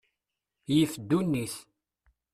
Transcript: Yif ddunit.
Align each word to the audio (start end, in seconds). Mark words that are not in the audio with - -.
Yif 0.73 0.93
ddunit. 1.01 1.55